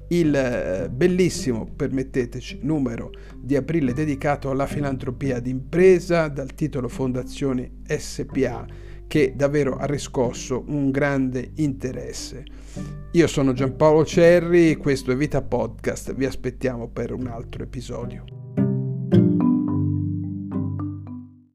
il 0.09 0.35
eh, 0.35 0.89
bellissimo, 0.89 1.67
permetteteci, 1.67 2.61
numero 2.63 3.11
di 3.35 3.57
aprile 3.57 3.93
dedicato 3.93 4.51
alla 4.51 4.67
filantropia 4.67 5.41
d'impresa 5.41 6.29
dal 6.29 6.55
titolo 6.55 6.89
Fondazione 6.89 7.79
SPA 7.87 8.67
che 9.07 9.33
davvero 9.37 9.77
ha 9.77 9.87
riscosso 9.87 10.65
un 10.67 10.91
grande 10.91 11.53
interesse. 11.57 12.45
Io 13.13 13.27
sono 13.27 13.53
Giampaolo 13.53 14.05
Cerri, 14.05 14.77
questo 14.77 15.11
è 15.13 15.17
Vita 15.17 15.43
Podcast, 15.43 16.15
vi 16.15 16.27
aspettiamo 16.27 16.89
per 16.89 17.13
un 17.13 17.27
altro 17.27 17.63
episodio. 17.63 18.36